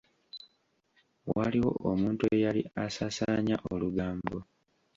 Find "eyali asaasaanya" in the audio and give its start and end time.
2.35-3.55